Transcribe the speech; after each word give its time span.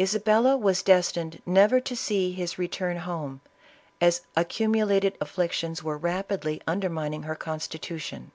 Isabella 0.00 0.56
was 0.56 0.84
destined 0.84 1.42
never 1.44 1.80
to 1.80 1.96
see 1.96 2.30
his 2.30 2.60
return 2.60 2.98
home, 2.98 3.40
as 4.00 4.20
accumulated 4.36 5.18
afflictions 5.20 5.82
were 5.82 5.98
rapidly 5.98 6.62
undermining 6.68 7.24
her 7.24 7.34
constitution. 7.34 8.30